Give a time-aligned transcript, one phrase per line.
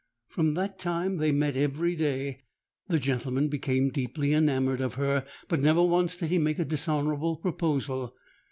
[0.29, 2.41] From that time they met every day:
[2.87, 7.35] the gentleman became deeply enamoured of her, but never once did he make a dishonourable
[7.35, 8.15] proposal.